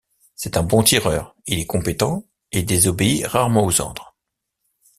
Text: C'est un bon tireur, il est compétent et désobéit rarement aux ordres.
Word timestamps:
C'est 0.33 0.57
un 0.57 0.63
bon 0.63 0.81
tireur, 0.81 1.35
il 1.45 1.59
est 1.59 1.67
compétent 1.67 2.23
et 2.51 2.63
désobéit 2.63 3.23
rarement 3.27 3.63
aux 3.67 3.81
ordres. 3.81 4.15